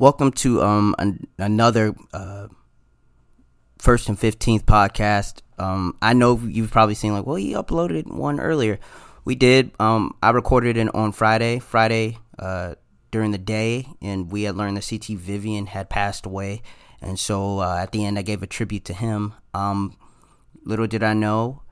Welcome 0.00 0.30
to 0.30 0.62
um 0.62 0.94
an, 1.00 1.26
another 1.38 1.92
uh, 2.12 2.46
first 3.80 4.08
and 4.08 4.16
fifteenth 4.16 4.64
podcast. 4.64 5.42
Um, 5.58 5.96
I 6.00 6.12
know 6.12 6.38
you've 6.38 6.70
probably 6.70 6.94
seen 6.94 7.12
like, 7.12 7.26
well, 7.26 7.34
he 7.34 7.52
uploaded 7.54 8.06
one 8.06 8.38
earlier. 8.38 8.78
We 9.24 9.34
did. 9.34 9.72
Um, 9.80 10.14
I 10.22 10.30
recorded 10.30 10.76
it 10.76 10.94
on 10.94 11.10
Friday. 11.10 11.58
Friday 11.58 12.18
uh, 12.38 12.76
during 13.10 13.32
the 13.32 13.38
day, 13.38 13.88
and 14.00 14.30
we 14.30 14.44
had 14.44 14.54
learned 14.54 14.76
that 14.76 14.88
CT 14.88 15.18
Vivian 15.18 15.66
had 15.66 15.90
passed 15.90 16.26
away, 16.26 16.62
and 17.02 17.18
so 17.18 17.58
uh, 17.58 17.78
at 17.78 17.90
the 17.90 18.04
end, 18.04 18.20
I 18.20 18.22
gave 18.22 18.40
a 18.44 18.46
tribute 18.46 18.84
to 18.84 18.94
him. 18.94 19.34
Um, 19.52 19.96
little 20.64 20.86
did 20.86 21.02
I 21.02 21.14
know, 21.14 21.62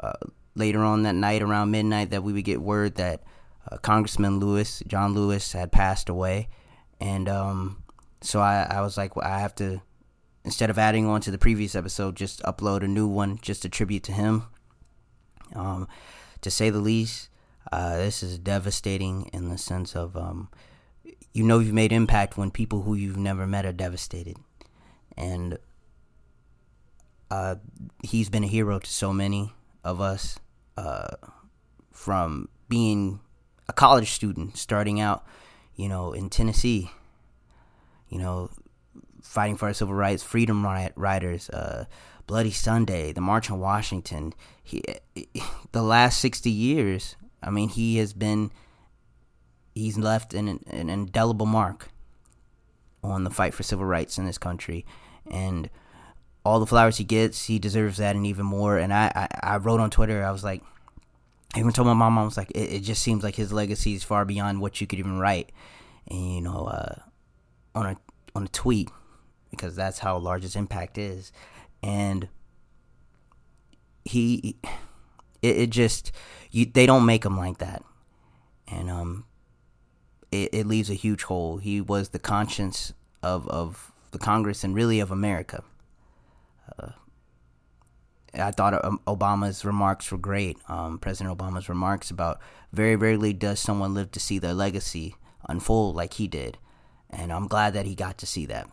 uh, 0.00 0.14
later 0.54 0.80
on 0.80 1.02
that 1.02 1.16
night 1.16 1.42
around 1.42 1.70
midnight, 1.70 2.08
that 2.12 2.22
we 2.22 2.32
would 2.32 2.44
get 2.44 2.62
word 2.62 2.94
that 2.94 3.24
uh, 3.70 3.76
Congressman 3.76 4.40
Lewis, 4.40 4.82
John 4.86 5.12
Lewis, 5.12 5.52
had 5.52 5.70
passed 5.70 6.08
away, 6.08 6.48
and 7.04 7.28
um, 7.28 7.82
so 8.22 8.40
I, 8.40 8.66
I 8.70 8.80
was 8.80 8.96
like, 8.96 9.14
well, 9.14 9.26
I 9.26 9.38
have 9.38 9.54
to 9.56 9.82
instead 10.42 10.70
of 10.70 10.78
adding 10.78 11.06
on 11.06 11.20
to 11.20 11.30
the 11.30 11.38
previous 11.38 11.74
episode, 11.74 12.16
just 12.16 12.42
upload 12.42 12.82
a 12.82 12.88
new 12.88 13.06
one 13.06 13.38
just 13.42 13.64
a 13.64 13.68
tribute 13.68 14.02
to 14.04 14.12
him. 14.12 14.44
Um, 15.54 15.86
to 16.40 16.50
say 16.50 16.70
the 16.70 16.78
least, 16.78 17.28
uh, 17.70 17.98
this 17.98 18.22
is 18.22 18.38
devastating 18.38 19.30
in 19.34 19.50
the 19.50 19.58
sense 19.58 19.94
of 19.94 20.16
um, 20.16 20.48
you 21.34 21.44
know 21.44 21.58
you've 21.58 21.74
made 21.74 21.92
impact 21.92 22.38
when 22.38 22.50
people 22.50 22.82
who 22.82 22.94
you've 22.94 23.18
never 23.18 23.46
met 23.46 23.66
are 23.66 23.72
devastated, 23.72 24.38
and 25.14 25.58
uh, 27.30 27.56
he's 28.02 28.30
been 28.30 28.44
a 28.44 28.48
hero 28.48 28.78
to 28.78 28.90
so 28.90 29.12
many 29.12 29.52
of 29.84 30.00
us, 30.00 30.38
uh, 30.78 31.08
from 31.92 32.48
being 32.70 33.20
a 33.68 33.74
college 33.74 34.12
student 34.12 34.56
starting 34.56 35.00
out, 35.00 35.26
you 35.76 35.88
know, 35.88 36.12
in 36.12 36.30
Tennessee, 36.30 36.90
you 38.08 38.18
know, 38.18 38.50
fighting 39.22 39.56
for 39.56 39.66
our 39.66 39.74
civil 39.74 39.94
rights, 39.94 40.22
freedom 40.22 40.64
riders, 40.96 41.50
uh, 41.50 41.86
Bloody 42.26 42.52
Sunday, 42.52 43.12
the 43.12 43.20
March 43.20 43.50
on 43.50 43.60
Washington. 43.60 44.32
He, 44.62 44.82
the 45.72 45.82
last 45.82 46.20
sixty 46.20 46.50
years, 46.50 47.16
I 47.42 47.50
mean, 47.50 47.68
he 47.68 47.98
has 47.98 48.12
been, 48.12 48.50
he's 49.74 49.98
left 49.98 50.32
an, 50.34 50.48
an 50.66 50.88
indelible 50.88 51.46
mark 51.46 51.88
on 53.02 53.24
the 53.24 53.30
fight 53.30 53.52
for 53.52 53.62
civil 53.62 53.84
rights 53.84 54.16
in 54.16 54.24
this 54.24 54.38
country, 54.38 54.86
and 55.30 55.68
all 56.44 56.60
the 56.60 56.66
flowers 56.66 56.98
he 56.98 57.04
gets, 57.04 57.46
he 57.46 57.58
deserves 57.58 57.96
that 57.98 58.16
and 58.16 58.26
even 58.26 58.44
more. 58.44 58.76
And 58.78 58.92
I, 58.92 59.10
I, 59.14 59.54
I 59.54 59.56
wrote 59.56 59.80
on 59.80 59.90
Twitter, 59.90 60.22
I 60.22 60.30
was 60.30 60.44
like, 60.44 60.62
I 61.54 61.60
even 61.60 61.72
told 61.72 61.86
my 61.86 61.94
mom, 61.94 62.18
I 62.18 62.24
was 62.24 62.36
like, 62.36 62.50
it, 62.50 62.72
it, 62.72 62.80
just 62.80 63.02
seems 63.02 63.22
like 63.22 63.36
his 63.36 63.52
legacy 63.52 63.94
is 63.94 64.02
far 64.02 64.24
beyond 64.24 64.60
what 64.60 64.80
you 64.80 64.88
could 64.88 64.98
even 64.98 65.20
write. 65.20 65.52
And 66.08 66.34
you 66.34 66.40
know, 66.40 66.64
uh, 66.64 66.96
on 67.74 67.86
a 67.86 67.96
on 68.34 68.44
a 68.44 68.48
tweet, 68.48 68.90
because 69.50 69.76
that's 69.76 70.00
how 70.00 70.18
large 70.18 70.42
his 70.42 70.56
impact 70.56 70.98
is. 70.98 71.32
And 71.82 72.28
he, 74.04 74.56
it, 75.42 75.56
it 75.56 75.70
just, 75.70 76.10
you, 76.50 76.66
they 76.66 76.86
don't 76.86 77.06
make 77.06 77.24
him 77.24 77.36
like 77.36 77.58
that. 77.58 77.84
And, 78.66 78.90
um, 78.90 79.26
it, 80.32 80.52
it 80.52 80.66
leaves 80.66 80.90
a 80.90 80.94
huge 80.94 81.24
hole. 81.24 81.58
He 81.58 81.80
was 81.80 82.08
the 82.08 82.18
conscience 82.18 82.92
of, 83.22 83.46
of 83.48 83.92
the 84.10 84.18
Congress 84.18 84.64
and 84.64 84.74
really 84.74 84.98
of 84.98 85.10
America. 85.10 85.62
Uh, 86.78 86.88
I 88.36 88.50
thought 88.50 88.84
um, 88.84 89.00
Obama's 89.06 89.64
remarks 89.64 90.10
were 90.10 90.18
great. 90.18 90.58
Um, 90.68 90.98
President 90.98 91.36
Obama's 91.36 91.68
remarks 91.68 92.10
about 92.10 92.40
very 92.72 92.96
rarely 92.96 93.32
does 93.32 93.60
someone 93.60 93.94
live 93.94 94.10
to 94.12 94.20
see 94.20 94.38
their 94.38 94.54
legacy 94.54 95.16
unfold 95.48 95.94
like 95.94 96.14
he 96.14 96.26
did. 96.26 96.58
And 97.10 97.32
I'm 97.32 97.46
glad 97.46 97.74
that 97.74 97.86
he 97.86 97.94
got 97.94 98.18
to 98.18 98.26
see 98.26 98.46
that 98.46 98.68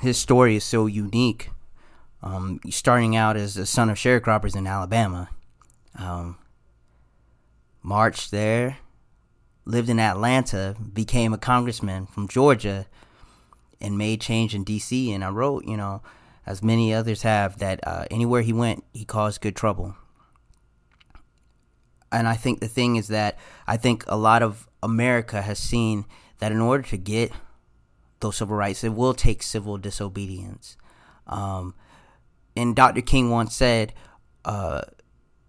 his 0.00 0.18
story 0.18 0.56
is 0.56 0.64
so 0.64 0.86
unique. 0.86 1.50
Um, 2.22 2.60
starting 2.68 3.16
out 3.16 3.36
as 3.36 3.56
a 3.56 3.64
son 3.64 3.88
of 3.88 3.96
sharecroppers 3.96 4.54
in 4.54 4.66
Alabama, 4.66 5.30
um, 5.98 6.36
marched 7.82 8.30
there, 8.30 8.78
lived 9.64 9.88
in 9.88 9.98
Atlanta, 9.98 10.76
became 10.92 11.32
a 11.32 11.38
congressman 11.38 12.06
from 12.06 12.28
Georgia, 12.28 12.86
and 13.80 13.96
made 13.96 14.20
change 14.20 14.54
in 14.54 14.64
D.C. 14.64 15.12
And 15.12 15.24
I 15.24 15.30
wrote, 15.30 15.64
you 15.64 15.78
know, 15.78 16.02
as 16.46 16.62
many 16.62 16.92
others 16.92 17.22
have, 17.22 17.58
that 17.58 17.80
uh, 17.86 18.04
anywhere 18.10 18.42
he 18.42 18.52
went, 18.52 18.84
he 18.92 19.04
caused 19.04 19.40
good 19.40 19.56
trouble. 19.56 19.96
And 22.12 22.26
I 22.26 22.34
think 22.34 22.60
the 22.60 22.68
thing 22.68 22.96
is 22.96 23.08
that 23.08 23.38
I 23.66 23.76
think 23.76 24.04
a 24.08 24.16
lot 24.16 24.42
of 24.42 24.68
America 24.82 25.42
has 25.42 25.58
seen 25.58 26.06
that 26.38 26.52
in 26.52 26.60
order 26.60 26.82
to 26.88 26.96
get 26.96 27.32
those 28.20 28.36
civil 28.36 28.56
rights. 28.56 28.84
It 28.84 28.94
will 28.94 29.14
take 29.14 29.42
civil 29.42 29.78
disobedience. 29.78 30.76
Um, 31.26 31.74
and 32.56 32.76
Dr. 32.76 33.02
King 33.02 33.30
once 33.30 33.54
said, 33.54 33.92
uh, 34.44 34.82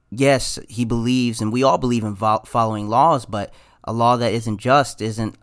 yes, 0.10 0.60
he 0.70 0.86
believes, 0.86 1.42
and 1.42 1.52
we 1.52 1.64
all 1.64 1.78
believe 1.78 2.04
in 2.04 2.16
vo- 2.16 2.44
following 2.46 2.88
laws, 2.88 3.26
but 3.26 3.54
a 3.84 3.94
law 3.94 4.16
that 4.18 4.34
isn't 4.34 4.58
just 4.58 5.02
isn't 5.02 5.36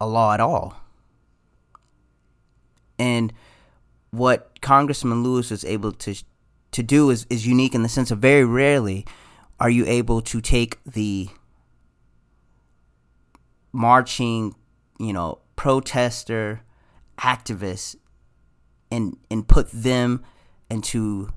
a 0.00 0.06
law 0.06 0.34
at 0.34 0.40
all. 0.40 0.76
And 2.98 3.32
what 4.10 4.60
Congressman 4.60 5.22
Lewis 5.22 5.50
was 5.50 5.64
able 5.64 5.92
to 5.92 6.14
to 6.72 6.82
do 6.82 7.10
is, 7.10 7.26
is 7.28 7.46
unique 7.46 7.74
in 7.74 7.82
the 7.82 7.88
sense 7.88 8.12
of 8.12 8.18
very 8.18 8.44
rarely 8.44 9.04
are 9.58 9.70
you 9.70 9.84
able 9.86 10.22
to 10.22 10.40
take 10.40 10.78
the 10.84 11.28
marching, 13.72 14.54
you 14.98 15.12
know, 15.12 15.38
protester, 15.56 16.62
activists, 17.18 17.96
and 18.90 19.16
and 19.30 19.46
put 19.46 19.70
them 19.70 20.24
into 20.70 21.32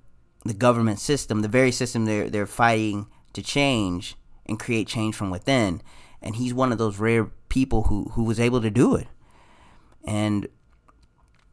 the 0.46 0.54
government 0.54 1.00
system, 1.00 1.42
the 1.42 1.48
very 1.48 1.72
system 1.72 2.06
they're 2.06 2.30
they're 2.30 2.46
fighting 2.46 3.08
to 3.34 3.42
change 3.42 4.16
and 4.46 4.60
create 4.60 4.88
change 4.88 5.16
from 5.16 5.30
within. 5.30 5.82
And 6.22 6.36
he's 6.38 6.54
one 6.54 6.72
of 6.72 6.78
those 6.78 7.00
rare 7.00 7.26
people 7.50 7.84
who 7.84 8.06
who 8.14 8.24
was 8.24 8.40
able 8.40 8.62
to 8.62 8.72
do 8.72 8.96
it, 8.96 9.08
and 10.06 10.48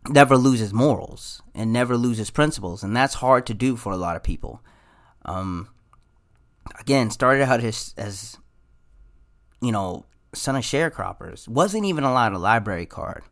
never 0.09 0.37
loses 0.37 0.73
morals 0.73 1.43
and 1.55 1.73
never 1.73 1.97
loses 1.97 2.31
principles, 2.31 2.83
and 2.83 2.97
that's 2.97 3.15
hard 3.15 3.47
to 3.47 3.55
do 3.55 3.77
for 3.77 3.93
a 3.93 3.97
lot 3.97 4.17
of 4.17 4.23
people. 4.23 4.63
Um, 5.25 5.69
again, 6.79 7.11
started 7.11 7.43
out 7.43 7.63
as 7.63 7.95
as 7.97 8.39
you 9.61 9.73
know 9.73 10.07
son 10.35 10.57
of 10.57 10.63
sharecroppers. 10.63 11.49
Wasn't 11.49 11.85
even 11.85 12.05
allowed 12.05 12.33
a 12.33 12.39
library 12.39 12.87
card. 12.87 13.25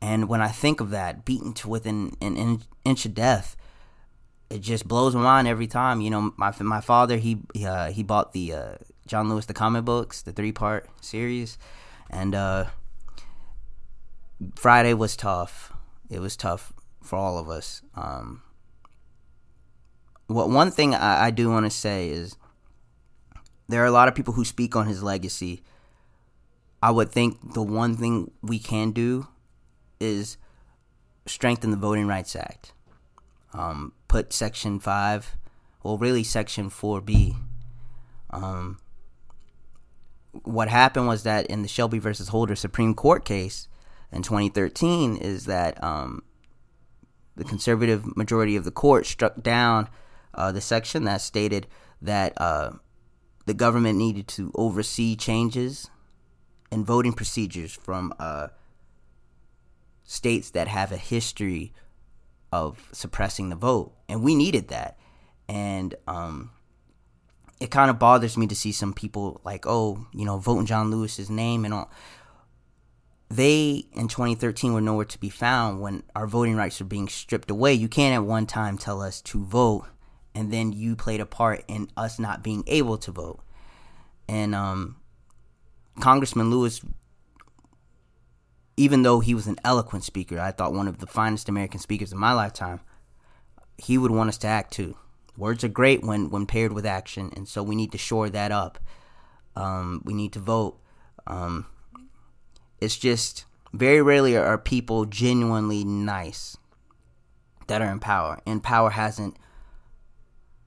And 0.00 0.28
when 0.28 0.42
I 0.42 0.48
think 0.48 0.80
of 0.80 0.90
that, 0.90 1.24
beaten 1.24 1.54
to 1.54 1.68
within 1.68 2.14
an 2.20 2.62
inch 2.84 3.06
of 3.06 3.14
death, 3.14 3.56
it 4.50 4.60
just 4.60 4.86
blows 4.86 5.14
my 5.14 5.22
mind 5.22 5.48
every 5.48 5.66
time. 5.66 6.00
You 6.00 6.10
know, 6.10 6.34
my 6.36 6.52
my 6.60 6.80
father 6.80 7.16
he 7.16 7.38
uh, 7.66 7.90
he 7.90 8.02
bought 8.02 8.32
the 8.32 8.52
uh, 8.52 8.74
John 9.06 9.28
Lewis 9.28 9.46
the 9.46 9.54
comic 9.54 9.84
books, 9.84 10.22
the 10.22 10.32
three 10.32 10.52
part 10.52 10.88
series, 11.00 11.56
and 12.10 12.34
uh, 12.34 12.66
Friday 14.54 14.94
was 14.94 15.16
tough. 15.16 15.73
It 16.10 16.20
was 16.20 16.36
tough 16.36 16.72
for 17.02 17.16
all 17.16 17.38
of 17.38 17.48
us. 17.48 17.82
Um, 17.94 18.42
what 20.26 20.48
one 20.48 20.70
thing 20.70 20.94
I, 20.94 21.26
I 21.26 21.30
do 21.30 21.50
want 21.50 21.66
to 21.66 21.70
say 21.70 22.08
is 22.08 22.36
there 23.68 23.82
are 23.82 23.86
a 23.86 23.90
lot 23.90 24.08
of 24.08 24.14
people 24.14 24.34
who 24.34 24.44
speak 24.44 24.76
on 24.76 24.86
his 24.86 25.02
legacy 25.02 25.62
I 26.84 26.90
would 26.90 27.10
think 27.10 27.54
the 27.54 27.62
one 27.62 27.96
thing 27.96 28.30
we 28.42 28.58
can 28.58 28.90
do 28.90 29.26
is 29.98 30.36
strengthen 31.24 31.70
the 31.70 31.78
Voting 31.78 32.06
Rights 32.06 32.36
Act. 32.36 32.74
Um, 33.54 33.94
put 34.06 34.34
Section 34.34 34.78
5, 34.80 35.34
well, 35.82 35.96
really 35.96 36.22
Section 36.22 36.68
4B. 36.68 37.36
Um, 38.28 38.80
what 40.42 40.68
happened 40.68 41.06
was 41.06 41.22
that 41.22 41.46
in 41.46 41.62
the 41.62 41.68
Shelby 41.68 41.98
versus 41.98 42.28
Holder 42.28 42.54
Supreme 42.54 42.92
Court 42.92 43.24
case 43.24 43.66
in 44.14 44.22
2013 44.22 45.16
is 45.16 45.46
that 45.46 45.82
um, 45.82 46.22
the 47.36 47.44
conservative 47.44 48.16
majority 48.16 48.56
of 48.56 48.64
the 48.64 48.70
court 48.70 49.06
struck 49.06 49.42
down 49.42 49.88
uh, 50.34 50.52
the 50.52 50.60
section 50.60 51.04
that 51.04 51.20
stated 51.20 51.66
that 52.00 52.32
uh, 52.40 52.70
the 53.46 53.54
government 53.54 53.98
needed 53.98 54.28
to 54.28 54.52
oversee 54.54 55.16
changes 55.16 55.90
in 56.70 56.84
voting 56.84 57.12
procedures 57.12 57.72
from 57.72 58.12
uh, 58.18 58.48
states 60.04 60.50
that 60.50 60.68
have 60.68 60.92
a 60.92 60.96
history 60.96 61.72
of 62.52 62.88
suppressing 62.92 63.48
the 63.48 63.56
vote, 63.56 63.92
and 64.08 64.22
we 64.22 64.34
needed 64.34 64.68
that. 64.68 64.96
And 65.48 65.94
um, 66.06 66.50
it 67.60 67.70
kind 67.70 67.90
of 67.90 67.98
bothers 67.98 68.36
me 68.36 68.46
to 68.46 68.54
see 68.54 68.72
some 68.72 68.92
people 68.92 69.40
like, 69.44 69.66
oh, 69.66 70.06
you 70.12 70.24
know, 70.24 70.38
voting 70.38 70.66
John 70.66 70.90
Lewis's 70.90 71.30
name 71.30 71.64
and 71.64 71.74
all. 71.74 71.90
They 73.34 73.86
in 73.92 74.06
2013 74.06 74.72
were 74.72 74.80
nowhere 74.80 75.06
to 75.06 75.18
be 75.18 75.28
found 75.28 75.80
when 75.80 76.04
our 76.14 76.26
voting 76.26 76.54
rights 76.54 76.78
were 76.78 76.86
being 76.86 77.08
stripped 77.08 77.50
away. 77.50 77.74
You 77.74 77.88
can't 77.88 78.14
at 78.14 78.24
one 78.24 78.46
time 78.46 78.78
tell 78.78 79.02
us 79.02 79.20
to 79.22 79.44
vote, 79.44 79.86
and 80.36 80.52
then 80.52 80.72
you 80.72 80.94
played 80.94 81.20
a 81.20 81.26
part 81.26 81.64
in 81.66 81.90
us 81.96 82.20
not 82.20 82.44
being 82.44 82.62
able 82.68 82.96
to 82.98 83.10
vote. 83.10 83.40
And 84.28 84.54
um, 84.54 84.96
Congressman 85.98 86.50
Lewis 86.50 86.80
even 88.76 89.02
though 89.02 89.20
he 89.20 89.34
was 89.34 89.46
an 89.46 89.56
eloquent 89.64 90.04
speaker, 90.04 90.38
I 90.40 90.50
thought 90.50 90.72
one 90.72 90.88
of 90.88 90.98
the 90.98 91.06
finest 91.06 91.48
American 91.48 91.80
speakers 91.80 92.12
of 92.12 92.18
my 92.18 92.32
lifetime, 92.32 92.80
he 93.78 93.98
would 93.98 94.10
want 94.10 94.28
us 94.28 94.38
to 94.38 94.46
act 94.46 94.72
too. 94.72 94.96
Words 95.36 95.64
are 95.64 95.68
great 95.68 96.02
when, 96.04 96.30
when 96.30 96.46
paired 96.46 96.72
with 96.72 96.86
action, 96.86 97.32
and 97.36 97.48
so 97.48 97.62
we 97.62 97.74
need 97.74 97.92
to 97.92 97.98
shore 97.98 98.30
that 98.30 98.52
up. 98.52 98.78
Um, 99.56 100.02
we 100.04 100.14
need 100.14 100.32
to 100.32 100.40
vote. 100.40 100.80
Um, 101.26 101.66
it's 102.84 102.96
just 102.98 103.46
very 103.72 104.02
rarely 104.02 104.36
are 104.36 104.58
people 104.58 105.06
genuinely 105.06 105.84
nice 105.84 106.56
that 107.66 107.80
are 107.80 107.90
in 107.90 107.98
power, 107.98 108.40
and 108.46 108.62
power 108.62 108.90
hasn't 108.90 109.36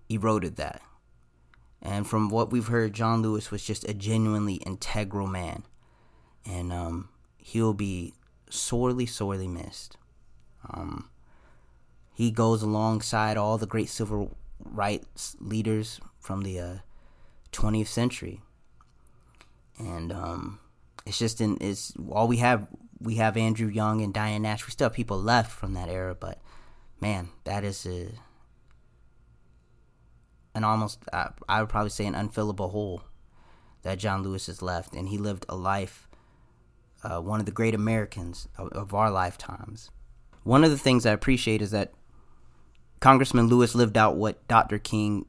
eroded 0.10 0.56
that. 0.56 0.82
And 1.80 2.08
from 2.08 2.30
what 2.30 2.52
we've 2.52 2.68
heard, 2.68 2.94
John 2.94 3.22
Lewis 3.22 3.52
was 3.52 3.64
just 3.64 3.88
a 3.88 3.94
genuinely 3.94 4.56
integral 4.56 5.28
man, 5.28 5.64
and 6.44 6.74
um, 6.74 7.10
he'll 7.38 7.76
be 7.76 8.14
sorely, 8.50 9.06
sorely 9.06 9.48
missed. 9.48 9.96
Um, 10.70 11.10
he 12.14 12.32
goes 12.32 12.64
alongside 12.64 13.38
all 13.38 13.60
the 13.60 13.68
great 13.68 13.90
civil 13.90 14.36
rights 14.60 15.36
leaders 15.40 16.02
from 16.20 16.42
the 16.42 16.60
uh, 16.60 16.76
20th 17.52 17.88
century, 17.88 18.42
and 19.78 20.12
um, 20.12 20.60
it's 21.08 21.18
just 21.18 21.40
in 21.40 21.58
it's 21.62 21.94
all 22.10 22.28
we 22.28 22.38
have. 22.38 22.68
We 23.00 23.16
have 23.16 23.38
Andrew 23.38 23.68
Young 23.68 24.02
and 24.02 24.14
Diane 24.14 24.42
Nash. 24.42 24.66
We 24.66 24.72
still 24.72 24.86
have 24.86 24.94
people 24.94 25.22
left 25.22 25.52
from 25.52 25.74
that 25.74 25.88
era, 25.88 26.16
but 26.16 26.42
man, 27.00 27.30
that 27.46 27.64
is 27.64 27.86
a 27.86 28.10
an 30.54 30.64
almost 30.64 31.00
uh, 31.14 31.30
I 31.48 31.62
would 31.62 31.70
probably 31.70 31.92
say 31.92 32.06
an 32.06 32.14
unfillable 32.14 32.72
hole 32.72 33.04
that 33.84 34.00
John 34.00 34.22
Lewis 34.22 34.48
has 34.48 34.62
left, 34.62 34.94
and 34.94 35.08
he 35.08 35.18
lived 35.18 35.46
a 35.48 35.56
life, 35.56 36.10
uh, 37.04 37.22
one 37.22 37.40
of 37.40 37.46
the 37.46 37.52
great 37.54 37.74
Americans 37.74 38.50
of, 38.58 38.70
of 38.74 38.94
our 38.94 39.10
lifetimes. 39.10 39.92
One 40.44 40.64
of 40.64 40.72
the 40.72 40.78
things 40.78 41.06
I 41.06 41.12
appreciate 41.12 41.62
is 41.62 41.72
that 41.72 41.94
Congressman 43.00 43.48
Lewis 43.48 43.76
lived 43.76 43.98
out 43.98 44.18
what 44.18 44.46
Dr. 44.48 44.80
King 44.80 45.26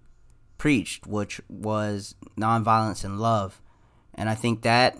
preached, 0.56 1.06
which 1.06 1.40
was 1.48 2.16
nonviolence 2.36 3.04
and 3.04 3.20
love. 3.20 3.60
And 4.14 4.28
I 4.28 4.34
think 4.34 4.62
that 4.62 4.98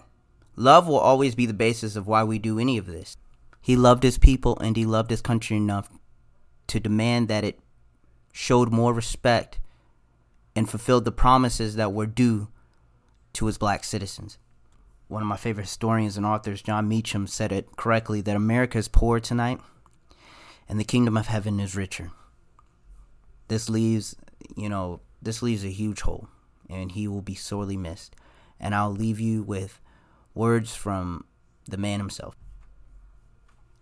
love 0.59 0.87
will 0.87 0.99
always 0.99 1.35
be 1.35 1.47
the 1.47 1.55
basis 1.55 1.97
of 1.97 2.07
why 2.07 2.25
we 2.25 2.39
do 2.39 2.59
any 2.59 2.79
of 2.79 2.87
this. 2.87 3.17
He 3.61 3.77
loved 3.77 4.03
his 4.03 4.19
people 4.19 4.59
and 4.59 4.77
he 4.77 4.85
loved 4.85 5.11
his 5.11 5.21
country 5.21 5.57
enough 5.57 5.89
to 6.69 6.81
demand 6.81 7.29
that 7.29 7.45
it 7.45 7.61
showed 8.33 8.71
more 8.71 8.93
respect 8.93 9.59
and 10.55 10.69
fulfilled 10.69 11.05
the 11.05 11.13
promises 11.13 11.77
that 11.77 11.93
were 11.93 12.07
due 12.07 12.49
to 13.35 13.47
his 13.47 13.59
black 13.59 13.85
citizens. 13.85 14.39
One 15.09 15.23
of 15.23 15.29
my 15.29 15.37
favorite 15.37 15.65
historians 15.65 16.17
and 16.17 16.27
authors, 16.27 16.63
Jon 16.63 16.89
Meacham, 16.89 17.27
said 17.27 17.53
it 17.53 17.77
correctly 17.77 18.21
that 18.21 18.37
America 18.37 18.79
is 18.79 18.89
poor 18.89 19.21
tonight 19.21 19.61
and 20.69 20.79
the 20.79 20.85
kingdom 20.85 21.17
of 21.17 21.29
heaven 21.29 21.61
is 21.61 21.77
richer. 21.77 22.11
This 23.49 23.71
leaves, 23.71 24.15
you 24.57 24.69
know, 24.69 25.01
this 25.23 25.43
leaves 25.43 25.65
a 25.65 25.69
huge 25.69 26.03
hole 26.03 26.29
and 26.69 26.93
he 26.93 27.09
will 27.09 27.23
be 27.23 27.35
sorely 27.35 27.77
missed. 27.77 28.15
And 28.61 28.75
I'll 28.75 28.93
leave 28.93 29.21
you 29.21 29.43
with 29.43 29.81
words 30.39 30.75
from 30.75 31.25
the 31.69 31.77
man 31.77 31.99
himself. 31.99 32.37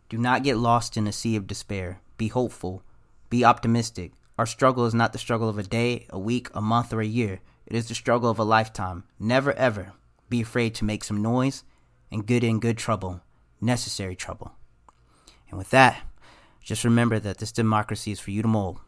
Do 0.09 0.17
not 0.17 0.43
get 0.43 0.57
lost 0.57 0.97
in 0.97 1.07
a 1.07 1.13
sea 1.13 1.37
of 1.37 1.47
despair. 1.47 2.01
Be 2.17 2.29
hopeful. 2.29 2.83
Be 3.29 3.45
optimistic. 3.45 4.13
Our 4.39 4.47
struggle 4.47 4.87
is 4.87 4.95
not 4.95 5.13
the 5.13 5.19
struggle 5.19 5.51
of 5.51 5.59
a 5.59 5.63
day, 5.63 6.07
a 6.09 6.19
week, 6.19 6.49
a 6.55 6.63
month, 6.63 6.93
or 6.93 7.01
a 7.01 7.07
year. 7.07 7.41
It 7.67 7.77
is 7.77 7.89
the 7.89 7.95
struggle 7.95 8.31
of 8.31 8.39
a 8.39 8.45
lifetime. 8.45 9.05
Never 9.21 9.53
ever 9.53 9.93
be 10.31 10.41
afraid 10.41 10.75
to 10.77 10.85
make 10.85 11.05
some 11.05 11.23
noise 11.23 11.63
and 12.11 12.27
good 12.27 12.43
in 12.43 12.59
good 12.59 12.79
trouble, 12.79 13.21
necessary 13.61 14.17
trouble. 14.17 14.53
And 15.51 15.59
with 15.59 15.71
that, 15.71 16.03
just 16.63 16.85
remember 16.85 17.19
that 17.19 17.39
this 17.39 17.53
democracy 17.53 18.13
is 18.13 18.21
for 18.21 18.31
you 18.31 18.43
to 18.43 18.49
mold, 18.49 18.81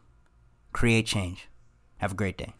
create 0.73 1.05
change. 1.05 1.47
Have 1.97 2.13
a 2.13 2.15
great 2.15 2.37
day. 2.37 2.53